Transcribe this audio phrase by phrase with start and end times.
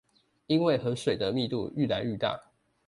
[0.47, 2.41] 因為河水的密度愈來愈大